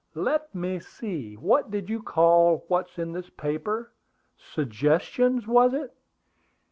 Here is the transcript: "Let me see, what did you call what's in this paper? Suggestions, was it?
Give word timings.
"Let 0.15 0.55
me 0.55 0.79
see, 0.79 1.35
what 1.37 1.69
did 1.69 1.87
you 1.87 2.01
call 2.01 2.65
what's 2.67 2.97
in 2.97 3.11
this 3.13 3.29
paper? 3.29 3.91
Suggestions, 4.35 5.45
was 5.45 5.75
it? 5.75 5.95